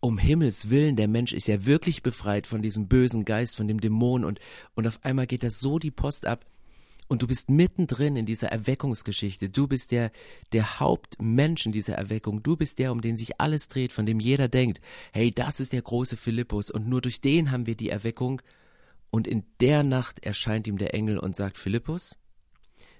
[0.01, 3.79] um Himmels Willen, der Mensch ist ja wirklich befreit von diesem bösen Geist, von dem
[3.79, 4.39] Dämon und,
[4.75, 6.45] und auf einmal geht das so die Post ab,
[7.07, 9.49] und du bist mittendrin in dieser Erweckungsgeschichte.
[9.49, 10.11] Du bist der,
[10.51, 12.43] der Hauptmensch in dieser Erweckung.
[12.43, 15.73] Du bist der, um den sich alles dreht, von dem jeder denkt, hey, das ist
[15.73, 18.41] der große Philippus und nur durch den haben wir die Erweckung.
[19.09, 22.15] Und in der Nacht erscheint ihm der Engel und sagt, Philippus,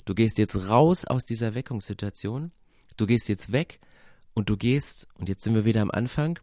[0.05, 2.51] du gehst jetzt raus aus dieser Erweckungssituation.
[2.97, 3.79] Du gehst jetzt weg
[4.33, 6.39] und du gehst, und jetzt sind wir wieder am Anfang,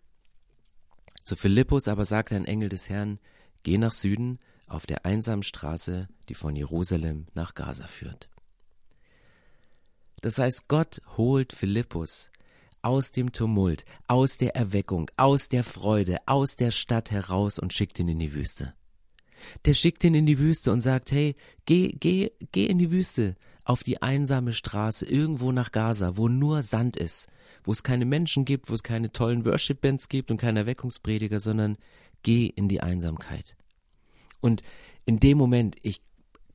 [1.23, 3.21] zu Philippus aber sagt ein Engel des Herrn,
[3.63, 4.39] geh nach Süden,
[4.71, 8.29] auf der einsamen Straße, die von Jerusalem nach Gaza führt.
[10.21, 12.31] Das heißt, Gott holt Philippus
[12.83, 17.99] aus dem Tumult, aus der Erweckung, aus der Freude, aus der Stadt heraus und schickt
[17.99, 18.75] ihn in die Wüste.
[19.65, 23.37] Der schickt ihn in die Wüste und sagt, hey, geh, geh, geh in die Wüste,
[23.65, 27.29] auf die einsame Straße, irgendwo nach Gaza, wo nur Sand ist,
[27.65, 31.79] wo es keine Menschen gibt, wo es keine tollen Worship-Bands gibt und keine Erweckungsprediger, sondern
[32.23, 33.57] geh in die Einsamkeit.
[34.41, 34.63] Und
[35.05, 36.03] in dem Moment, ich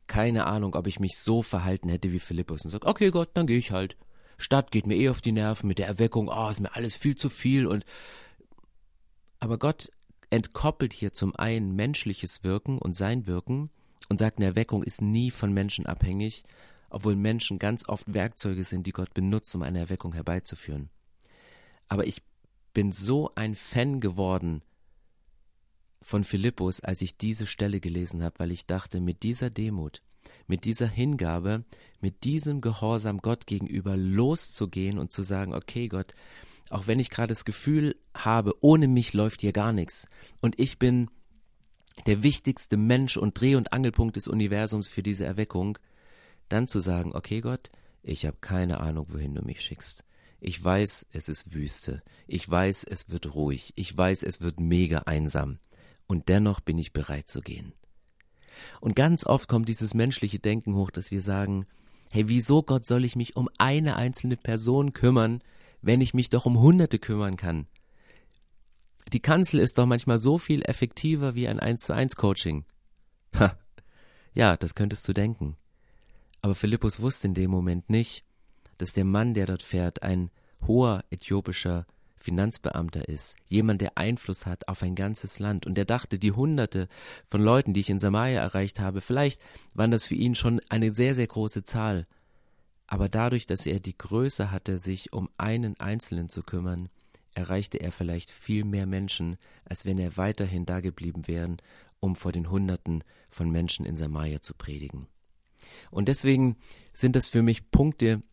[0.08, 3.48] keine Ahnung, ob ich mich so verhalten hätte wie Philippus und sag, okay Gott, dann
[3.48, 3.98] gehe ich halt.
[4.38, 7.16] Stadt geht mir eh auf die Nerven mit der Erweckung, oh, ist mir alles viel
[7.16, 7.86] zu viel und
[9.40, 9.90] aber Gott
[10.30, 13.70] entkoppelt hier zum einen menschliches Wirken und sein Wirken
[14.10, 16.44] und sagt, eine Erweckung ist nie von Menschen abhängig,
[16.90, 20.90] obwohl Menschen ganz oft Werkzeuge sind, die Gott benutzt, um eine Erweckung herbeizuführen.
[21.88, 22.22] Aber ich
[22.74, 24.62] bin so ein Fan geworden
[26.02, 30.02] von Philippus, als ich diese Stelle gelesen habe, weil ich dachte, mit dieser Demut,
[30.48, 31.66] mit dieser Hingabe,
[32.00, 36.14] mit diesem Gehorsam Gott gegenüber loszugehen und zu sagen, okay Gott,
[36.70, 40.08] auch wenn ich gerade das Gefühl habe, ohne mich läuft hier gar nichts
[40.42, 41.10] und ich bin
[42.06, 45.78] der wichtigste Mensch und Dreh- und Angelpunkt des Universums für diese Erweckung,
[46.50, 47.72] dann zu sagen, okay Gott,
[48.04, 50.04] ich habe keine Ahnung, wohin du mich schickst.
[50.40, 52.04] Ich weiß, es ist Wüste.
[52.28, 53.74] Ich weiß, es wird ruhig.
[53.76, 55.58] Ich weiß, es wird mega einsam
[56.08, 57.74] und dennoch bin ich bereit zu gehen.
[58.80, 61.66] Und ganz oft kommt dieses menschliche Denken hoch, dass wir sagen,
[62.12, 65.42] Hey, wieso Gott soll ich mich um eine einzelne Person kümmern,
[65.82, 67.68] wenn ich mich doch um Hunderte kümmern kann?
[69.12, 72.66] Die Kanzel ist doch manchmal so viel effektiver wie ein 1 zu 1 Coaching.
[73.38, 73.58] Ha.
[74.34, 75.58] Ja, das könntest du denken.
[76.42, 78.24] Aber Philippus wusste in dem Moment nicht,
[78.78, 80.32] dass der Mann, der dort fährt, ein
[80.66, 81.86] hoher äthiopischer
[82.26, 85.68] Finanzbeamter ist, jemand, der Einfluss hat auf ein ganzes Land.
[85.68, 86.88] Und er dachte, die Hunderte
[87.28, 89.40] von Leuten, die ich in Samaria erreicht habe, vielleicht
[89.76, 92.08] waren das für ihn schon eine sehr, sehr große Zahl.
[92.88, 96.90] Aber dadurch, dass er die Größe hatte, sich um einen Einzelnen zu kümmern,
[97.36, 101.58] erreichte er vielleicht viel mehr Menschen, als wenn er weiterhin dageblieben wäre,
[102.00, 105.06] um vor den Hunderten von Menschen in Samaria zu predigen.
[105.92, 106.58] Und deswegen
[106.92, 108.24] sind das für mich Punkte,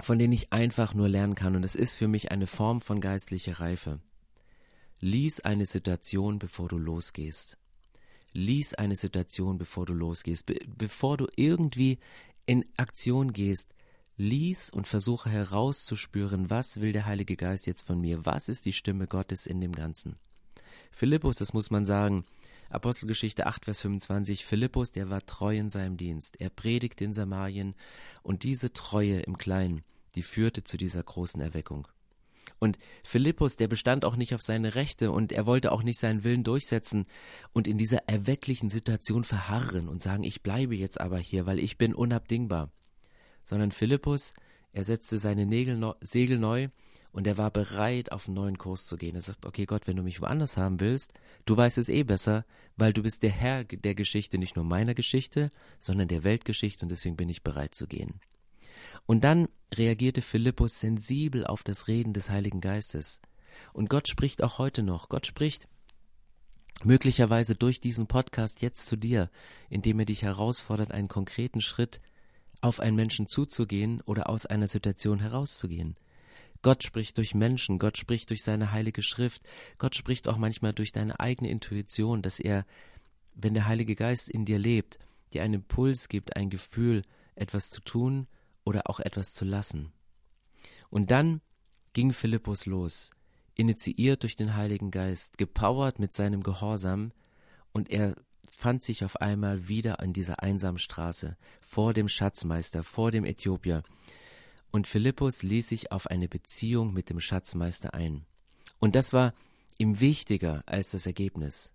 [0.00, 1.56] von denen ich einfach nur lernen kann.
[1.56, 4.00] Und es ist für mich eine Form von geistlicher Reife.
[5.00, 7.58] Lies eine Situation, bevor du losgehst.
[8.32, 10.46] Lies eine Situation, bevor du losgehst.
[10.46, 11.98] Be bevor du irgendwie
[12.46, 13.74] in Aktion gehst,
[14.16, 18.24] lies und versuche herauszuspüren, was will der Heilige Geist jetzt von mir?
[18.24, 20.16] Was ist die Stimme Gottes in dem Ganzen?
[20.90, 22.24] Philippus, das muss man sagen,
[22.72, 26.40] Apostelgeschichte 8, Vers 25, Philippus, der war treu in seinem Dienst.
[26.40, 27.74] Er predigte in Samarien
[28.22, 29.82] und diese Treue im Kleinen,
[30.14, 31.86] die führte zu dieser großen Erweckung.
[32.58, 36.24] Und Philippus, der bestand auch nicht auf seine Rechte und er wollte auch nicht seinen
[36.24, 37.06] Willen durchsetzen
[37.52, 41.76] und in dieser erwecklichen Situation verharren und sagen, ich bleibe jetzt aber hier, weil ich
[41.76, 42.70] bin unabdingbar.
[43.44, 44.32] Sondern Philippus,
[44.72, 46.68] er setzte seine Nägel, Segel neu
[47.12, 49.14] und er war bereit, auf einen neuen Kurs zu gehen.
[49.14, 51.12] Er sagt, okay Gott, wenn du mich woanders haben willst,
[51.44, 52.44] du weißt es eh besser,
[52.76, 56.88] weil du bist der Herr der Geschichte, nicht nur meiner Geschichte, sondern der Weltgeschichte und
[56.88, 58.20] deswegen bin ich bereit zu gehen.
[59.06, 63.20] Und dann reagierte Philippus sensibel auf das Reden des Heiligen Geistes.
[63.72, 65.08] Und Gott spricht auch heute noch.
[65.08, 65.68] Gott spricht
[66.84, 69.30] möglicherweise durch diesen Podcast jetzt zu dir,
[69.68, 72.00] indem er dich herausfordert, einen konkreten Schritt
[72.60, 75.96] auf einen Menschen zuzugehen oder aus einer Situation herauszugehen.
[76.62, 79.42] Gott spricht durch Menschen, Gott spricht durch seine heilige Schrift,
[79.78, 82.64] Gott spricht auch manchmal durch deine eigene Intuition, dass er,
[83.34, 84.98] wenn der Heilige Geist in dir lebt,
[85.32, 87.02] dir einen Impuls gibt, ein Gefühl,
[87.34, 88.28] etwas zu tun
[88.64, 89.92] oder auch etwas zu lassen.
[90.88, 91.40] Und dann
[91.94, 93.10] ging Philippus los,
[93.54, 97.12] initiiert durch den Heiligen Geist, gepowert mit seinem Gehorsam,
[97.72, 98.14] und er
[98.46, 103.82] fand sich auf einmal wieder an dieser einsamen Straße, vor dem Schatzmeister, vor dem Äthiopier,
[104.72, 108.24] und Philippus ließ sich auf eine Beziehung mit dem Schatzmeister ein.
[108.80, 109.34] Und das war
[109.78, 111.72] ihm wichtiger als das Ergebnis.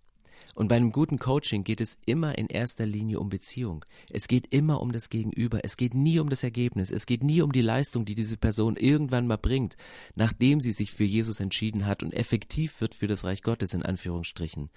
[0.55, 3.85] Und bei einem guten Coaching geht es immer in erster Linie um Beziehung.
[4.09, 5.59] Es geht immer um das Gegenüber.
[5.63, 6.89] Es geht nie um das Ergebnis.
[6.89, 9.77] Es geht nie um die Leistung, die diese Person irgendwann mal bringt,
[10.15, 13.83] nachdem sie sich für Jesus entschieden hat und effektiv wird für das Reich Gottes in
[13.83, 14.69] Anführungsstrichen.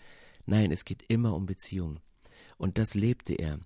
[0.45, 2.01] Nein, es geht immer um Beziehung.
[2.59, 3.61] Und das lebte er.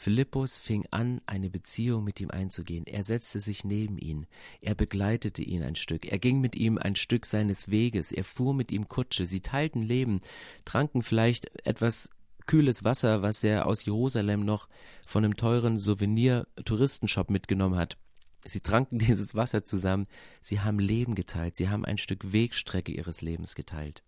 [0.00, 2.86] Philippus fing an, eine Beziehung mit ihm einzugehen.
[2.86, 4.26] Er setzte sich neben ihn.
[4.60, 6.06] Er begleitete ihn ein Stück.
[6.06, 8.12] Er ging mit ihm ein Stück seines Weges.
[8.12, 9.26] Er fuhr mit ihm Kutsche.
[9.26, 10.20] Sie teilten Leben,
[10.64, 12.10] tranken vielleicht etwas
[12.46, 14.68] kühles Wasser, was er aus Jerusalem noch
[15.04, 17.98] von einem teuren Souvenir-Touristenshop mitgenommen hat.
[18.44, 20.06] Sie tranken dieses Wasser zusammen.
[20.40, 21.56] Sie haben Leben geteilt.
[21.56, 24.04] Sie haben ein Stück Wegstrecke ihres Lebens geteilt.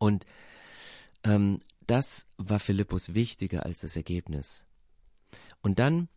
[0.00, 0.26] Und
[1.22, 4.66] ähm, das war Philippus wichtiger als das Ergebnis.
[5.62, 6.08] Und dann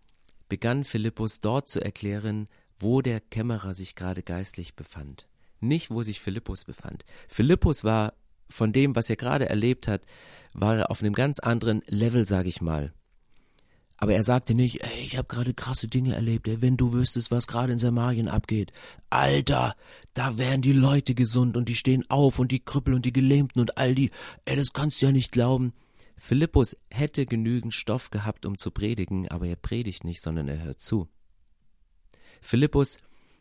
[0.50, 2.48] begann Philippus dort zu erklären,
[2.80, 5.28] wo der Kämmerer sich gerade geistlich befand.
[5.60, 7.06] Nicht, wo sich Philippus befand.
[7.28, 8.14] Philippus war
[8.50, 10.06] von dem, was er gerade erlebt hat,
[10.54, 12.94] war er auf einem ganz anderen Level, sage ich mal.
[13.98, 17.32] Aber er sagte nicht, ey, ich habe gerade krasse Dinge erlebt, ey, wenn du wüsstest,
[17.32, 18.74] was gerade in Samarien abgeht.
[19.10, 19.74] Alter,
[20.14, 23.62] da werden die Leute gesund und die stehen auf und die Krüppel und die Gelähmten
[23.62, 24.12] und all die,
[24.44, 25.74] ey, das kannst du ja nicht glauben.
[26.18, 30.80] Philippus hätte genügend Stoff gehabt, um zu predigen, aber er predigt nicht, sondern er hört
[30.80, 31.08] zu.
[32.42, 33.00] Philippus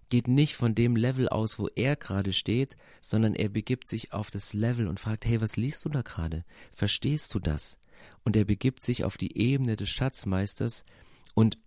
[0.09, 4.31] geht nicht von dem Level aus, wo er gerade steht, sondern er begibt sich auf
[4.31, 6.45] das Level und fragt, hey, was liest du da gerade?
[6.73, 7.79] Verstehst du das?
[8.25, 10.85] Und er begibt sich auf die Ebene des Schatzmeisters
[11.35, 11.59] und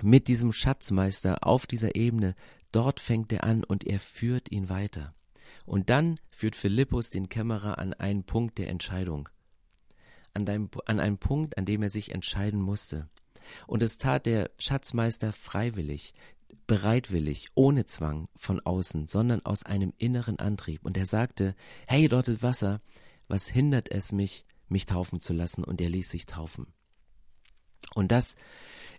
[0.00, 2.34] mit diesem Schatzmeister auf dieser Ebene,
[2.70, 5.14] dort fängt er an und er führt ihn weiter.
[5.66, 9.28] Und dann führt Philippus den Kämmerer an einen Punkt der Entscheidung
[10.34, 13.08] an, deinem, an einem Punkt, an dem er sich entscheiden musste.
[13.66, 16.14] Und es tat der Schatzmeister freiwillig,
[16.66, 20.84] bereitwillig, ohne Zwang von außen, sondern aus einem inneren Antrieb.
[20.84, 21.54] Und er sagte,
[21.86, 22.80] hey, dort ist Wasser,
[23.28, 25.64] was hindert es mich, mich taufen zu lassen?
[25.64, 26.66] Und er ließ sich taufen.
[27.94, 28.36] Und das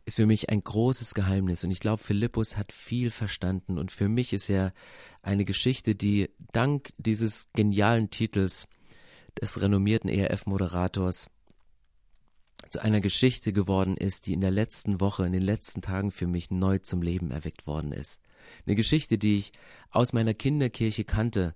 [0.05, 1.63] ist für mich ein großes Geheimnis.
[1.63, 3.77] Und ich glaube, Philippus hat viel verstanden.
[3.77, 4.73] Und für mich ist er
[5.21, 8.67] eine Geschichte, die dank dieses genialen Titels
[9.41, 11.29] des renommierten ERF-Moderators
[12.69, 16.27] zu einer Geschichte geworden ist, die in der letzten Woche, in den letzten Tagen für
[16.27, 18.21] mich neu zum Leben erweckt worden ist.
[18.65, 19.51] Eine Geschichte, die ich
[19.91, 21.55] aus meiner Kinderkirche kannte,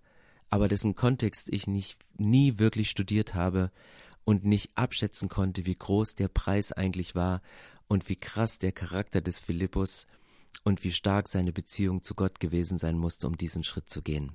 [0.50, 3.72] aber dessen Kontext ich nicht, nie wirklich studiert habe
[4.24, 7.42] und nicht abschätzen konnte, wie groß der Preis eigentlich war
[7.88, 10.08] und wie krass der Charakter des Philippus
[10.64, 14.34] und wie stark seine Beziehung zu Gott gewesen sein musste, um diesen Schritt zu gehen.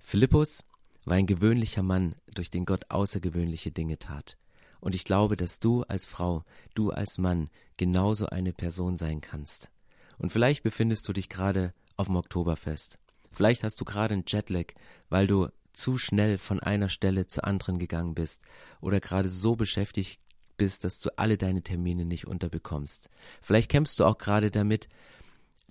[0.00, 0.64] Philippus
[1.08, 4.36] war ein gewöhnlicher Mann, durch den Gott außergewöhnliche Dinge tat.
[4.80, 6.44] Und ich glaube, dass du als Frau,
[6.74, 9.70] du als Mann genauso eine Person sein kannst.
[10.18, 12.98] Und vielleicht befindest du dich gerade auf dem Oktoberfest.
[13.30, 14.74] Vielleicht hast du gerade einen Jetlag,
[15.08, 18.42] weil du zu schnell von einer Stelle zur anderen gegangen bist
[18.80, 20.20] oder gerade so beschäftigt
[20.56, 23.08] bist, dass du alle deine Termine nicht unterbekommst.
[23.40, 24.88] Vielleicht kämpfst du auch gerade damit,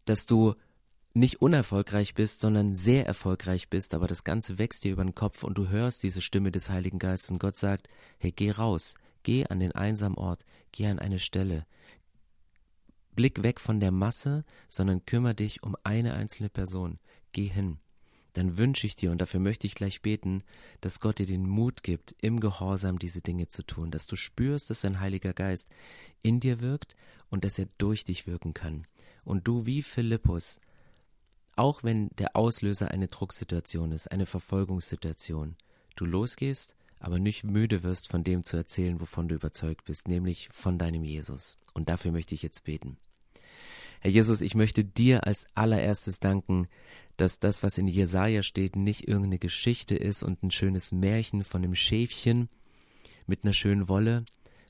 [0.06, 0.56] dass du
[1.20, 5.44] nicht unerfolgreich bist, sondern sehr erfolgreich bist, aber das Ganze wächst dir über den Kopf
[5.44, 9.46] und du hörst diese Stimme des Heiligen Geistes und Gott sagt, hey, geh raus, geh
[9.46, 11.66] an den einsamen Ort, geh an eine Stelle.
[13.16, 17.00] Blick weg von der Masse, sondern kümmere dich um eine einzelne Person.
[17.32, 17.80] Geh hin.
[18.34, 20.44] Dann wünsche ich dir, und dafür möchte ich gleich beten,
[20.82, 24.70] dass Gott dir den Mut gibt, im Gehorsam diese Dinge zu tun, dass du spürst,
[24.70, 25.68] dass sein Heiliger Geist
[26.22, 26.96] in dir wirkt
[27.30, 28.84] und dass er durch dich wirken kann.
[29.24, 30.60] Und du wie Philippus
[31.58, 35.56] auch wenn der Auslöser eine Drucksituation ist, eine Verfolgungssituation,
[35.96, 40.50] du losgehst, aber nicht müde wirst, von dem zu erzählen, wovon du überzeugt bist, nämlich
[40.52, 41.58] von deinem Jesus.
[41.74, 42.98] Und dafür möchte ich jetzt beten.
[44.00, 46.68] Herr Jesus, ich möchte dir als allererstes danken,
[47.18, 51.64] dass das, was in Jesaja steht, nicht irgendeine Geschichte ist und ein schönes Märchen von
[51.64, 52.50] einem Schäfchen
[53.26, 54.26] mit einer schönen Wolle,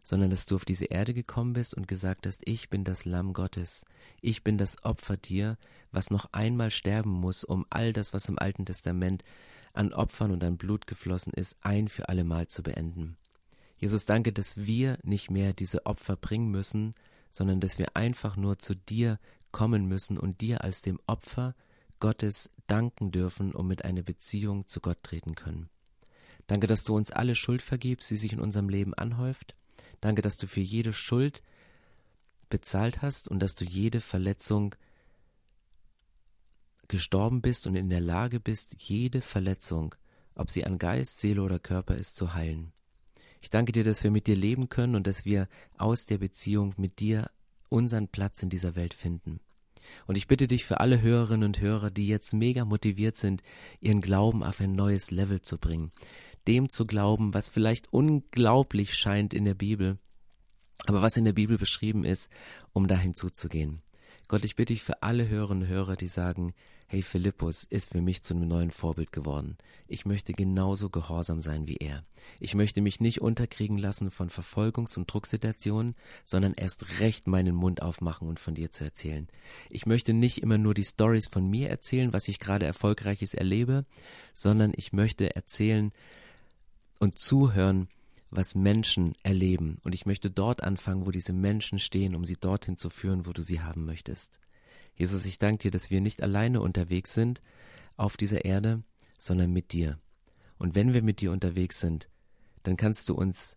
[0.08, 3.34] sondern dass du auf diese Erde gekommen bist und gesagt hast, ich bin das Lamm
[3.34, 3.84] Gottes,
[4.22, 5.58] ich bin das Opfer dir,
[5.92, 9.26] was noch einmal sterben muss, um all das, was im Alten Testament
[9.74, 13.18] an Opfern und an Blut geflossen ist, ein für allemal zu beenden.
[13.80, 16.96] Jesus, danke, dass wir nicht mehr diese Opfer bringen müssen,
[17.34, 19.20] sondern dass wir einfach nur zu dir
[19.52, 21.54] kommen müssen und dir als dem Opfer
[22.00, 25.68] Gottes danken dürfen, um mit einer Beziehung zu Gott treten können.
[26.48, 29.58] Danke, dass du uns alle Schuld vergibst, die sich in unserem Leben anhäuft
[30.02, 31.44] Danke, dass du für jede Schuld
[32.50, 34.76] bezahlt hast und dass du jede Verletzung
[36.88, 39.96] gestorben bist und in der Lage bist, jede Verletzung,
[40.36, 42.72] ob sie an Geist, Seele oder Körper ist, zu heilen.
[43.42, 46.74] Ich danke dir, dass wir mit dir leben können und dass wir aus der Beziehung
[46.78, 47.30] mit dir
[47.70, 49.40] unseren Platz in dieser Welt finden.
[50.06, 53.42] Und ich bitte dich für alle Hörerinnen und Hörer, die jetzt mega motiviert sind,
[53.80, 55.92] ihren Glauben auf ein neues Level zu bringen,
[56.48, 59.98] dem zu glauben, was vielleicht unglaublich scheint in der Bibel,
[60.86, 62.30] aber was in der Bibel beschrieben ist,
[62.74, 63.82] um dahin zuzugehen.
[64.28, 66.54] Gott, ich bitte dich für alle Hörerinnen und Hörer, die sagen,
[66.90, 69.58] hey, Philippus ist für mich zu einem neuen Vorbild geworden.
[69.88, 72.04] Ich möchte genauso gehorsam sein wie er.
[72.40, 77.82] Ich möchte mich nicht unterkriegen lassen von Verfolgungs- und Drucksituationen, sondern erst recht meinen Mund
[77.82, 79.28] aufmachen und von dir zu erzählen.
[79.70, 83.86] Ich möchte nicht immer nur die Stories von mir erzählen, was ich gerade erfolgreiches erlebe,
[84.34, 85.92] sondern ich möchte erzählen,
[87.00, 87.88] und zuhören,
[88.30, 89.78] was Menschen erleben.
[89.84, 93.34] Und ich möchte dort anfangen, wo diese Menschen stehen, um sie dorthin zu führen, wo
[93.34, 94.40] du sie haben möchtest.
[94.96, 97.42] Jesus, ich danke dir, dass wir nicht alleine unterwegs sind
[97.96, 98.84] auf dieser Erde,
[99.18, 100.00] sondern mit dir.
[100.58, 102.10] Und wenn wir mit dir unterwegs sind,
[102.64, 103.56] dann kannst du uns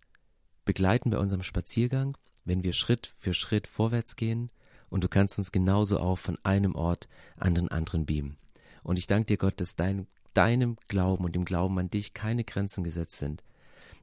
[0.64, 4.50] begleiten bei unserem Spaziergang, wenn wir Schritt für Schritt vorwärts gehen,
[4.90, 8.36] und du kannst uns genauso auch von einem Ort an den anderen beamen.
[8.82, 12.44] Und ich danke dir, Gott, dass dein deinem Glauben und dem Glauben an dich keine
[12.44, 13.42] Grenzen gesetzt sind,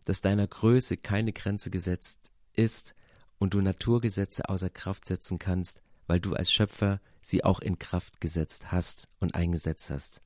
[0.06, 2.96] dass deiner Größe keine Grenze gesetzt ist
[3.40, 8.22] und du Naturgesetze außer Kraft setzen kannst, weil du als Schöpfer sie auch in Kraft
[8.22, 10.22] gesetzt hast und eingesetzt hast.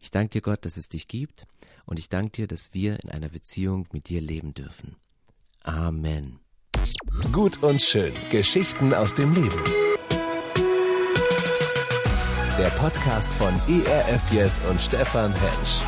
[0.00, 1.46] Ich danke dir, Gott, dass es dich gibt
[1.86, 4.96] und ich danke dir, dass wir in einer Beziehung mit dir leben dürfen.
[5.62, 6.40] Amen.
[7.32, 8.12] Gut und schön.
[8.30, 9.83] Geschichten aus dem Leben
[12.58, 15.82] der Podcast von ERF Yes und Stefan Hensch.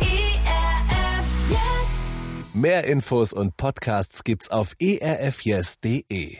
[0.00, 2.16] ERF Yes.
[2.52, 6.38] Mehr Infos und Podcasts gibt's auf erfyes.de.